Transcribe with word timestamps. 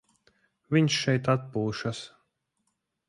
Viņš 0.75 0.95
šeit 1.03 1.29
atpūšas. 1.35 2.03